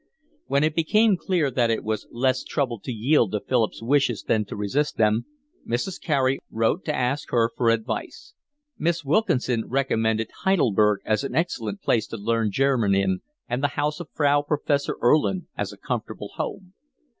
When 0.47 0.63
it 0.63 0.73
became 0.73 1.15
clear 1.15 1.51
that 1.51 1.69
it 1.69 1.83
was 1.83 2.07
less 2.09 2.43
trouble 2.43 2.79
to 2.79 2.91
yield 2.91 3.33
to 3.33 3.39
Philip's 3.39 3.83
wishes 3.83 4.23
than 4.23 4.45
to 4.45 4.55
resist 4.55 4.97
them, 4.97 5.27
Mrs. 5.63 6.01
Carey 6.01 6.39
wrote 6.49 6.83
to 6.85 6.95
ask 6.95 7.29
her 7.29 7.51
for 7.55 7.69
advice. 7.69 8.33
Miss 8.79 9.05
Wilkinson 9.05 9.65
recommended 9.67 10.31
Heidelberg 10.43 11.01
as 11.05 11.23
an 11.23 11.35
excellent 11.35 11.83
place 11.83 12.07
to 12.07 12.17
learn 12.17 12.49
German 12.51 12.95
in 12.95 13.21
and 13.47 13.61
the 13.61 13.67
house 13.77 13.99
of 13.99 14.09
Frau 14.15 14.41
Professor 14.41 14.97
Erlin 15.03 15.45
as 15.55 15.71
a 15.71 15.77
comfortable 15.77 16.31
home. 16.33 16.73